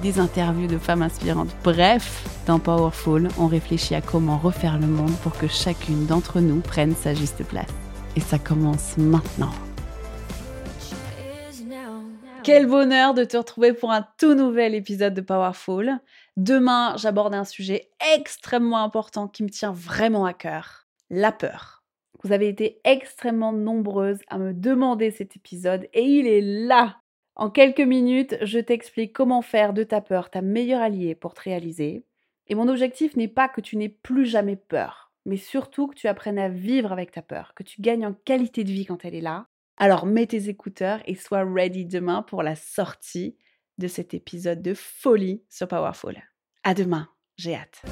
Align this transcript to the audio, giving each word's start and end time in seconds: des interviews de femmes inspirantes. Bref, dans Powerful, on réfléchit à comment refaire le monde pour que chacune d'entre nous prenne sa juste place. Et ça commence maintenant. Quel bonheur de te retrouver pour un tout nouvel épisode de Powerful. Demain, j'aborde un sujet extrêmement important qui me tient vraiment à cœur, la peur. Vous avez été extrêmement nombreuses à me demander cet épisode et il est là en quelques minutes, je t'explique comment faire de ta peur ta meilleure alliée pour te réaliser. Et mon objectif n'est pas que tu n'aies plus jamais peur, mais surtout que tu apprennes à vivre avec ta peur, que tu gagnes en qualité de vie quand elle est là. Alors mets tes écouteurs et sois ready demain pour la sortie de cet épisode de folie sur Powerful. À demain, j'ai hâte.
des 0.00 0.18
interviews 0.18 0.66
de 0.66 0.78
femmes 0.78 1.02
inspirantes. 1.02 1.54
Bref, 1.62 2.24
dans 2.46 2.58
Powerful, 2.58 3.28
on 3.38 3.46
réfléchit 3.46 3.94
à 3.94 4.00
comment 4.00 4.38
refaire 4.38 4.78
le 4.78 4.86
monde 4.86 5.14
pour 5.22 5.36
que 5.36 5.46
chacune 5.46 6.06
d'entre 6.06 6.40
nous 6.40 6.60
prenne 6.60 6.94
sa 6.94 7.14
juste 7.14 7.44
place. 7.44 7.72
Et 8.16 8.20
ça 8.20 8.38
commence 8.38 8.96
maintenant. 8.96 9.52
Quel 12.42 12.66
bonheur 12.66 13.12
de 13.14 13.24
te 13.24 13.36
retrouver 13.36 13.74
pour 13.74 13.92
un 13.92 14.06
tout 14.18 14.34
nouvel 14.34 14.74
épisode 14.74 15.12
de 15.12 15.20
Powerful. 15.20 15.98
Demain, 16.36 16.94
j'aborde 16.96 17.34
un 17.34 17.44
sujet 17.44 17.90
extrêmement 18.16 18.82
important 18.82 19.28
qui 19.28 19.42
me 19.42 19.50
tient 19.50 19.72
vraiment 19.72 20.24
à 20.24 20.32
cœur, 20.32 20.86
la 21.10 21.32
peur. 21.32 21.82
Vous 22.22 22.32
avez 22.32 22.48
été 22.48 22.80
extrêmement 22.84 23.52
nombreuses 23.52 24.20
à 24.28 24.38
me 24.38 24.52
demander 24.54 25.10
cet 25.10 25.36
épisode 25.36 25.86
et 25.92 26.02
il 26.02 26.26
est 26.26 26.40
là 26.40 26.99
en 27.36 27.50
quelques 27.50 27.80
minutes, 27.80 28.36
je 28.42 28.58
t'explique 28.58 29.12
comment 29.12 29.42
faire 29.42 29.72
de 29.72 29.82
ta 29.82 30.00
peur 30.00 30.30
ta 30.30 30.42
meilleure 30.42 30.82
alliée 30.82 31.14
pour 31.14 31.34
te 31.34 31.42
réaliser. 31.42 32.04
Et 32.48 32.54
mon 32.54 32.68
objectif 32.68 33.16
n'est 33.16 33.28
pas 33.28 33.48
que 33.48 33.60
tu 33.60 33.76
n'aies 33.76 33.88
plus 33.88 34.26
jamais 34.26 34.56
peur, 34.56 35.12
mais 35.24 35.36
surtout 35.36 35.86
que 35.86 35.94
tu 35.94 36.08
apprennes 36.08 36.38
à 36.38 36.48
vivre 36.48 36.92
avec 36.92 37.12
ta 37.12 37.22
peur, 37.22 37.52
que 37.54 37.62
tu 37.62 37.80
gagnes 37.80 38.06
en 38.06 38.12
qualité 38.12 38.64
de 38.64 38.70
vie 38.70 38.86
quand 38.86 39.04
elle 39.04 39.14
est 39.14 39.20
là. 39.20 39.46
Alors 39.76 40.04
mets 40.04 40.26
tes 40.26 40.48
écouteurs 40.48 41.00
et 41.06 41.14
sois 41.14 41.44
ready 41.44 41.86
demain 41.86 42.22
pour 42.22 42.42
la 42.42 42.56
sortie 42.56 43.36
de 43.78 43.88
cet 43.88 44.12
épisode 44.12 44.60
de 44.60 44.74
folie 44.74 45.42
sur 45.48 45.68
Powerful. 45.68 46.20
À 46.64 46.74
demain, 46.74 47.08
j'ai 47.36 47.54
hâte. 47.54 47.82